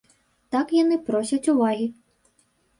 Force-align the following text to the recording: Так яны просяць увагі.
Так 0.55 0.73
яны 0.77 0.97
просяць 1.11 1.43
увагі. 1.55 1.87